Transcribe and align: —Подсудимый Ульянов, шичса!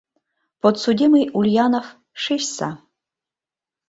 —Подсудимый 0.61 1.25
Ульянов, 1.37 1.87
шичса! 2.23 2.69